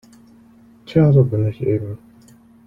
Tja, 0.87 1.13
so 1.13 1.23
bin 1.23 1.47
ich 1.47 1.61
eben. 1.61 1.99